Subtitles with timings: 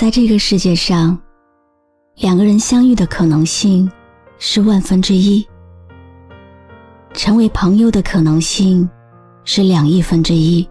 [0.00, 1.18] 在这个世界上，
[2.16, 3.86] 两个人相遇的可能性
[4.38, 5.46] 是万分之一，
[7.12, 8.88] 成为朋友的可能性
[9.44, 10.66] 是两亿分之一，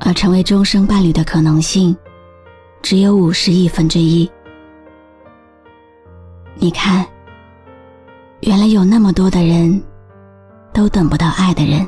[0.00, 1.94] 而成为终生伴侣的可能性
[2.80, 4.26] 只有五十亿分之一。
[6.54, 7.04] 你看，
[8.40, 9.78] 原来有那么多的人
[10.72, 11.86] 都等不到爱的人。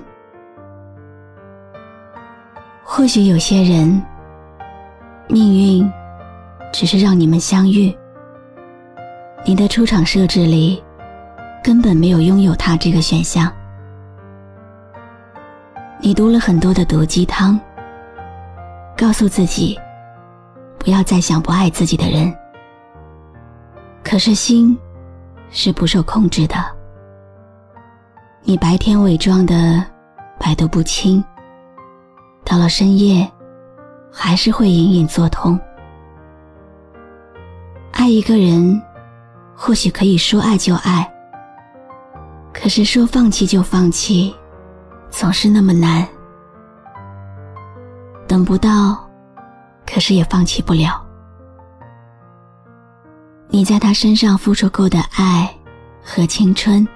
[2.84, 4.02] 或许有些人，
[5.30, 5.92] 命运
[6.72, 7.96] 只是让你们相遇。
[9.44, 10.82] 你的出场设置里
[11.62, 13.50] 根本没有拥有他这个选项。
[16.00, 17.58] 你读了很多的毒鸡汤，
[18.96, 19.78] 告诉自己
[20.78, 22.34] 不要再想不爱自己的人。
[24.02, 24.76] 可是心
[25.50, 26.56] 是不受控制的，
[28.42, 29.84] 你白天伪装的
[30.38, 31.22] 百毒不侵。
[32.44, 33.30] 到了深夜，
[34.10, 35.58] 还是会隐隐作痛。
[37.92, 38.80] 爱一个人，
[39.54, 41.10] 或许可以说爱就爱，
[42.52, 44.34] 可是说放弃就放弃，
[45.10, 46.06] 总是那么难。
[48.26, 49.08] 等不到，
[49.86, 51.04] 可是也放弃不了。
[53.48, 55.52] 你在他身上付出过的爱
[56.02, 56.86] 和青春，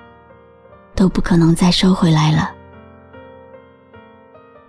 [0.95, 2.51] 都不可能再收回来了。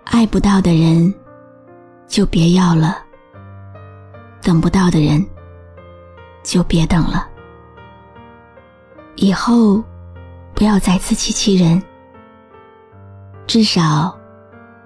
[0.04, 1.14] 爱不到的人，
[2.06, 2.94] 就别要了；
[4.42, 5.24] 等不到的人，
[6.42, 7.28] 就别等了。
[9.16, 9.82] 以后
[10.54, 11.82] 不要再自欺欺人，
[13.46, 14.16] 至少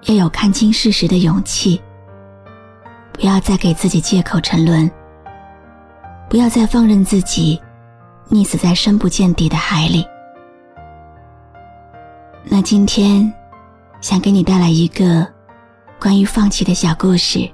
[0.05, 1.81] 要有看清事实的勇气。
[3.13, 4.89] 不要再给自己借口沉沦，
[6.29, 7.61] 不要再放任自己
[8.29, 10.05] 溺死在深不见底的海里。
[12.43, 13.31] 那今天。
[14.01, 15.27] 想给你带来一个
[16.01, 17.47] 关于放弃的小故事，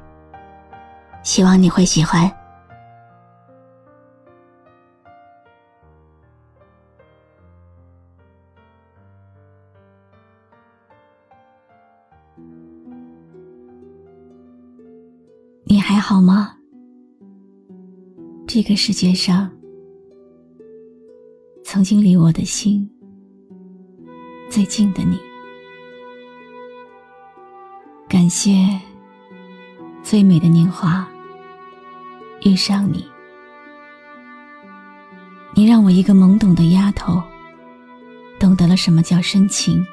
[1.21, 2.31] 希望你会喜欢。
[15.65, 16.55] 你还好吗？
[18.47, 19.51] 这个世界上，
[21.65, 22.89] 曾经离我的心
[24.49, 25.26] 最近的你。
[28.09, 28.79] 感谢
[30.01, 31.05] 最美的年华
[32.41, 33.05] 遇上你，
[35.53, 37.21] 你让我一个懵懂的丫头
[38.39, 39.85] 懂得了什么叫深情，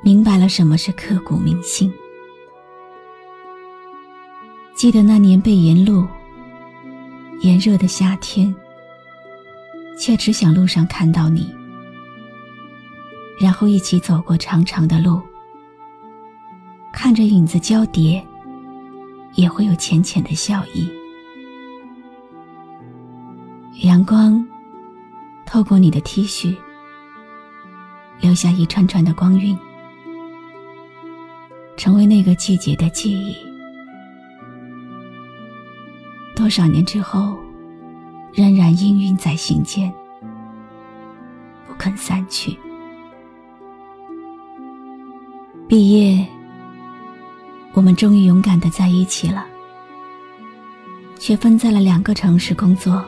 [0.00, 1.92] 明白了什么是刻骨铭心。
[4.74, 6.06] 记得那年被沿路，
[7.40, 8.54] 炎热的夏天，
[9.98, 11.54] 却只想路上看到你，
[13.38, 15.20] 然后一起走过长长的路。
[16.94, 18.24] 看着影子交叠，
[19.34, 20.88] 也会有浅浅的笑意。
[23.82, 24.42] 阳光
[25.44, 26.56] 透过你的 T 恤，
[28.20, 29.58] 留下一串串的光晕，
[31.76, 33.36] 成为那个季节的记忆。
[36.34, 37.36] 多少年之后，
[38.32, 39.92] 仍然氤氲在心间，
[41.68, 42.56] 不肯散去。
[45.68, 46.26] 毕业。
[47.74, 49.44] 我们终于勇敢的在一起了，
[51.18, 53.04] 却分在了两个城市工作。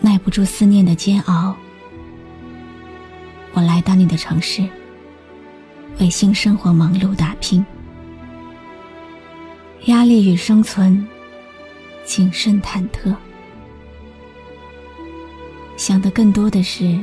[0.00, 1.56] 耐不住思念的煎熬，
[3.52, 4.68] 我来到你的城市，
[6.00, 7.64] 为新生活忙碌打拼。
[9.84, 11.06] 压力与生存，
[12.04, 13.14] 谨慎忐忑，
[15.76, 16.98] 想的更多的是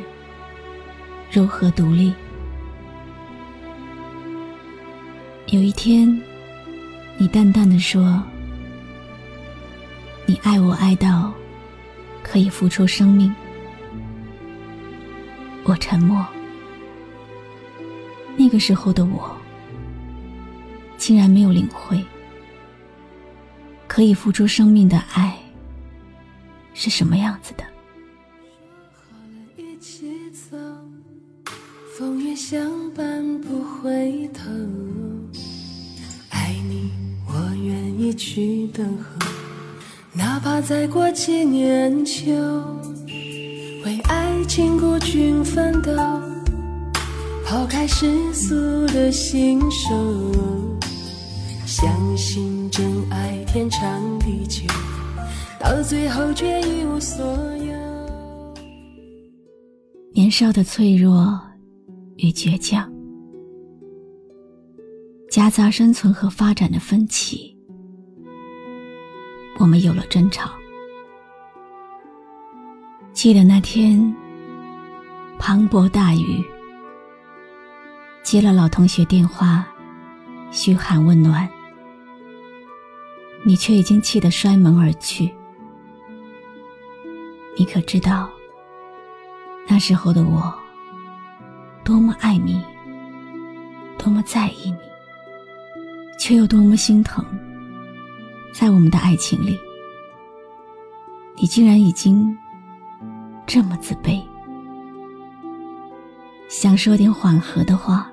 [1.32, 2.14] 如何独立。
[5.52, 6.08] 有一天，
[7.18, 8.24] 你淡淡的说
[10.28, 11.34] ：“你爱我爱到
[12.22, 13.34] 可以付出生命。”
[15.66, 16.24] 我沉默。
[18.38, 19.36] 那个时候的我，
[21.00, 22.00] 竟然没有领会，
[23.88, 25.36] 可以付出生命的爱
[26.76, 27.64] 是什么样子的。
[31.98, 34.44] 风雨相伴不回头，
[38.14, 39.28] 去等候，
[40.14, 42.32] 哪怕再过几年秋，
[43.86, 45.92] 为爱情孤军奋斗，
[47.46, 48.56] 抛开世俗
[48.88, 49.96] 的信手，
[51.66, 54.64] 相信真爱天长地久，
[55.60, 57.26] 到最后却一无所
[57.58, 57.74] 有。
[60.14, 61.40] 年少的脆弱。
[62.22, 62.92] 与倔强，
[65.32, 67.56] 夹杂生存和发展的分歧，
[69.60, 70.50] 我们有了争吵。
[73.12, 74.16] 记得那天，
[75.38, 76.42] 磅礴大雨，
[78.24, 79.68] 接了老同学电话，
[80.50, 81.48] 嘘寒问暖，
[83.44, 85.30] 你却已经气得摔门而去。
[87.58, 88.30] 你可知道，
[89.68, 90.58] 那时候的我？
[91.84, 92.64] 多么爱你，
[93.98, 94.78] 多么在意你，
[96.18, 97.26] 却又多么心疼。
[98.54, 99.58] 在我们的爱情里，
[101.38, 102.38] 你竟然已经
[103.46, 104.22] 这么自卑。
[106.50, 108.10] 想说点缓和的话，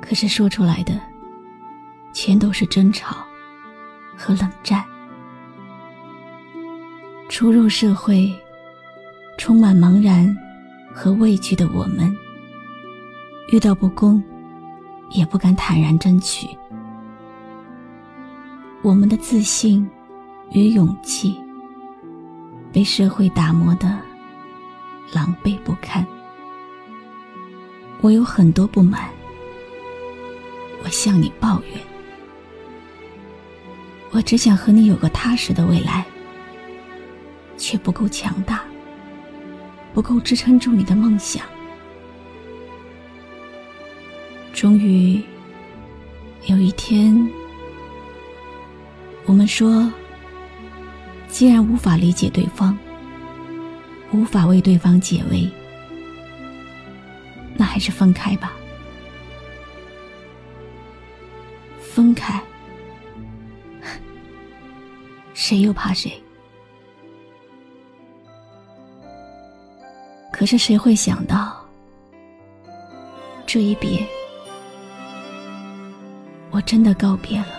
[0.00, 1.00] 可是说出来的
[2.12, 3.16] 全都是争吵
[4.16, 4.84] 和冷战。
[7.28, 8.34] 初入社会，
[9.36, 10.34] 充满茫然
[10.92, 12.10] 和畏惧的我们。
[13.52, 14.22] 遇到不公，
[15.10, 16.48] 也不敢坦然争取。
[18.86, 19.84] 我们的自信
[20.52, 21.34] 与勇气
[22.72, 23.98] 被社会打磨的
[25.12, 26.06] 狼狈不堪。
[28.00, 29.10] 我有很多不满，
[30.84, 31.80] 我向你抱怨。
[34.12, 36.06] 我只想和你有个踏实的未来，
[37.56, 38.62] 却不够强大，
[39.92, 41.44] 不够支撑住你的梦想。
[44.52, 45.20] 终于
[46.44, 47.28] 有一天，
[49.26, 49.92] 我们说：
[51.28, 52.78] 既然无法理解对方，
[54.12, 55.50] 无法为对方解围，
[57.56, 58.52] 那还是分开吧。
[61.80, 62.40] 分开，
[65.34, 66.12] 谁又怕谁？
[70.32, 71.66] 可是谁会想到，
[73.46, 74.06] 这一别。
[76.50, 77.55] 我真的告别了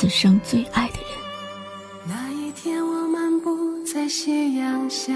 [0.00, 1.10] 此生最爱的人。
[2.06, 5.12] 那一天，我漫步在夕阳下，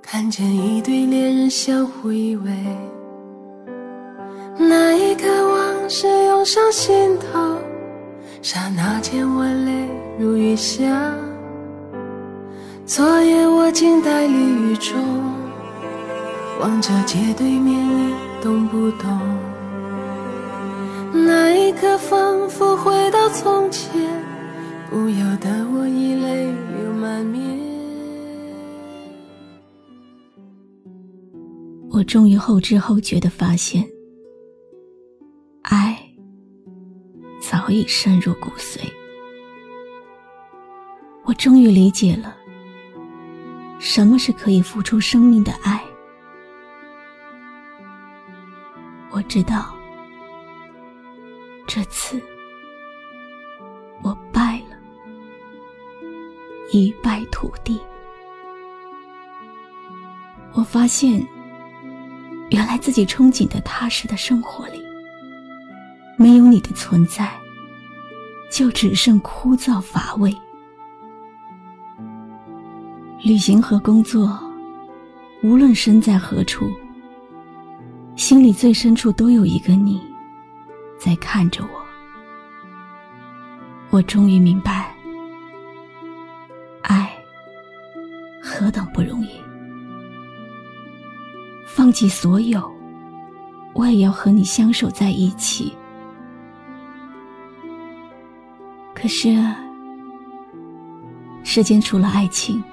[0.00, 2.48] 看见一对恋人相互依偎。
[4.56, 7.58] 那一刻，往事涌上心头，
[8.40, 11.14] 刹那间我泪如雨下。
[12.86, 14.96] 昨夜我静待绿雨中，
[16.60, 19.20] 望着街对面，你懂不懂？
[21.12, 22.65] 那一刻，仿佛
[23.30, 24.22] 从前，
[24.90, 27.44] 不由得我已泪流满面。
[31.90, 33.86] 我终于后知后觉的发现，
[35.62, 35.98] 爱
[37.40, 38.80] 早已深入骨髓。
[41.24, 42.36] 我终于理解了，
[43.78, 45.82] 什么是可以付出生命的爱。
[49.10, 49.74] 我知道。
[51.66, 52.22] 这次，
[56.76, 57.80] 一败涂地。
[60.52, 61.26] 我发现，
[62.50, 64.82] 原来自己憧憬的踏实的生活里，
[66.16, 67.30] 没有你的存在，
[68.50, 70.34] 就只剩枯燥乏味。
[73.22, 74.38] 旅行和工作，
[75.42, 76.70] 无论身在何处，
[78.14, 80.00] 心里最深处都有一个你。
[80.98, 81.84] 在看着我，
[83.90, 84.85] 我终于明白，
[88.56, 89.28] 何等不容易。
[91.66, 92.74] 放弃所有，
[93.74, 95.76] 我也要和你相守在一起。
[98.94, 99.36] 可是，
[101.44, 102.64] 世间除了爱情，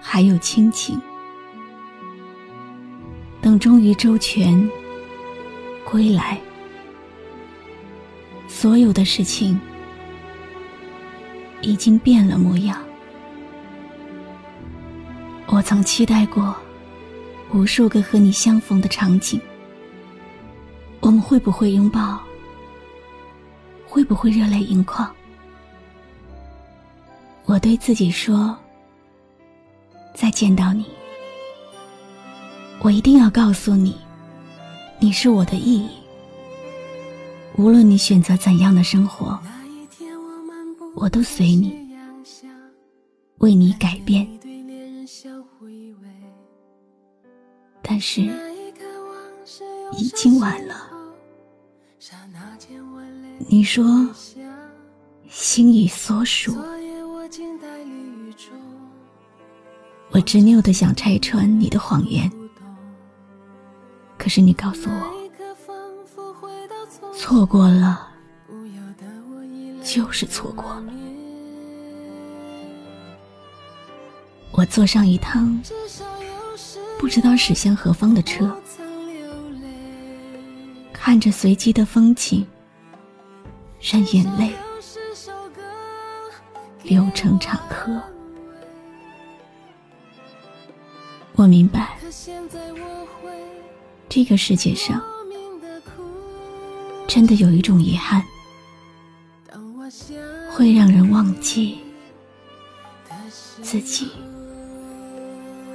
[0.00, 0.98] 还有亲情。
[3.42, 4.70] 等终于周全
[5.84, 6.40] 归来。
[8.48, 9.60] 所有的事情
[11.60, 12.82] 已经变了模样。
[15.54, 16.56] 我曾期待过
[17.52, 19.38] 无数个和你相逢的场景，
[21.00, 22.18] 我们会不会拥抱？
[23.86, 25.14] 会不会热泪盈眶？
[27.44, 28.56] 我对自己说：
[30.14, 30.86] 再见到你，
[32.80, 33.94] 我一定要告诉你，
[34.98, 35.90] 你是我的意义。
[37.58, 39.38] 无论你选择怎样的生活，
[40.94, 41.78] 我都随你，
[43.36, 44.26] 为你改变。
[48.02, 48.20] 是，
[49.92, 50.90] 已经晚了。
[53.48, 53.84] 你说，
[55.28, 56.52] 心已所属。
[60.10, 62.28] 我执拗的想拆穿你的谎言，
[64.18, 64.96] 可是你告诉我，
[67.16, 68.08] 错过了，
[69.84, 70.92] 就是错过了。
[74.50, 75.62] 我坐上一趟
[76.98, 78.56] 不知道驶向何方的车，
[80.92, 82.46] 看着随机的风景。
[83.80, 84.52] 任眼泪
[86.84, 88.00] 流成长河。
[91.34, 91.98] 我明白，
[94.08, 95.02] 这个世界上
[97.08, 98.22] 真的有一种遗憾，
[100.52, 101.80] 会让人忘记
[103.60, 104.12] 自己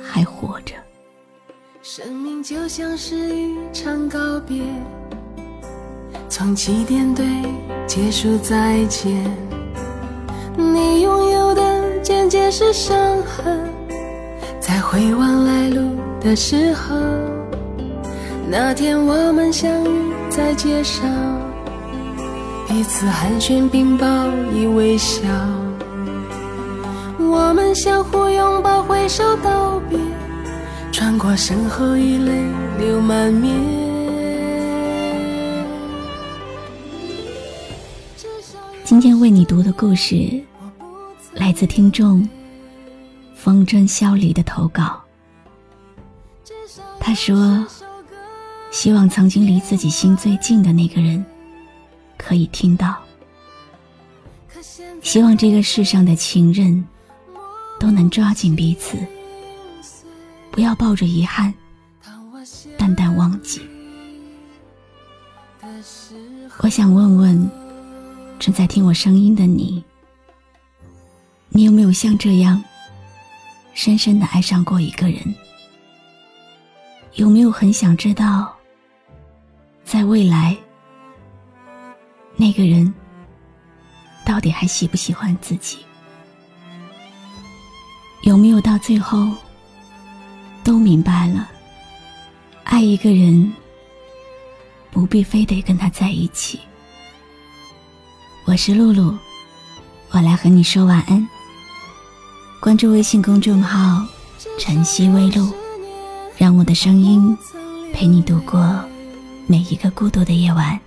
[0.01, 0.75] 还活着。
[1.97, 4.61] 生命就像是一场告别。
[6.29, 7.25] 从起点对
[7.87, 9.11] 结束再见，
[10.55, 13.67] 你拥有的渐渐是伤痕。
[14.59, 16.95] 在回望来路的时候，
[18.47, 21.03] 那天我们相遇在街上，
[22.67, 24.05] 彼此寒暄并报
[24.53, 25.23] 以微笑。
[27.17, 29.97] 我们相互拥抱，挥手道别，
[30.97, 32.33] 穿过身后已泪
[32.79, 33.53] 流满面。
[38.83, 40.41] 今天为你读的故事，
[41.33, 42.27] 来自听众
[43.35, 44.99] 风筝萧离的投稿。
[46.99, 47.63] 他说
[48.73, 51.23] ：“希望曾经离自己心最近的那个人，
[52.17, 52.95] 可以听到。
[55.03, 56.83] 希望这个世上的情人，
[57.79, 58.97] 都能抓紧彼此，
[60.57, 61.53] 不要抱着遗憾，
[62.79, 63.61] 淡淡忘记。
[66.57, 67.51] 我想问问。”
[68.39, 69.83] 正在听我声音的你，
[71.49, 72.63] 你有没有像这样
[73.75, 75.35] 深深的爱上过一个人？
[77.13, 78.51] 有没有很想知道，
[79.83, 80.57] 在未来，
[82.35, 82.91] 那个人
[84.25, 85.77] 到底还喜不喜欢自己？
[88.23, 89.31] 有没有到最后
[90.67, 91.49] 都明白了，
[92.65, 93.53] 爱一个人
[94.91, 96.59] 不必非得跟他在一起？
[98.43, 99.17] 我是露露，
[100.11, 101.25] 我来和你说晚安。
[102.59, 104.05] 关注微信公众号
[104.59, 105.49] “晨曦微露”，
[106.37, 107.37] 让我的声音
[107.93, 108.77] 陪你度过
[109.45, 110.77] 每一个孤独的夜晚。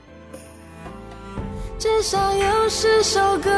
[1.79, 3.51] 至少有十首歌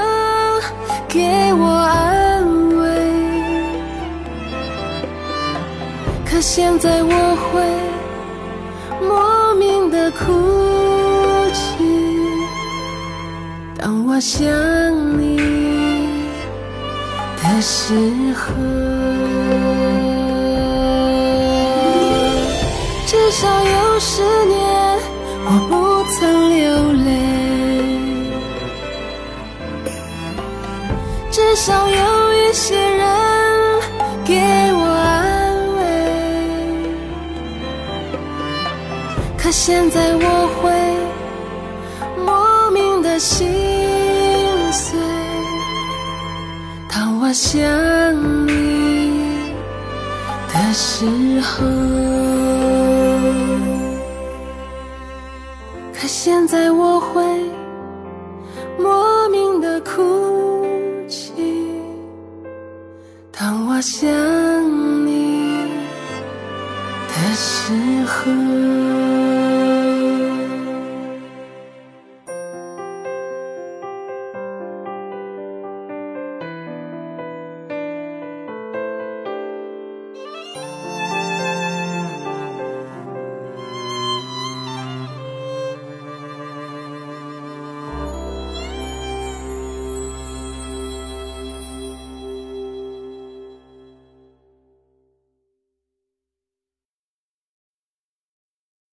[1.08, 3.31] 给我安慰，
[6.32, 7.60] 可现在我会
[9.06, 10.32] 莫名的哭
[11.52, 11.84] 泣。
[13.78, 14.40] 当我想
[15.20, 15.36] 你
[17.36, 17.92] 的时
[18.32, 18.54] 候，
[23.06, 24.98] 至少有十年
[25.44, 27.10] 我不曾流泪，
[31.30, 33.31] 至少有一些人
[39.64, 40.72] 现在我会
[42.26, 43.48] 莫名的心
[44.72, 44.98] 碎，
[46.88, 47.20] 当。
[47.20, 47.62] 我想
[48.48, 49.46] 你
[50.52, 51.06] 的时
[51.40, 51.64] 候，
[55.94, 57.22] 可现在我会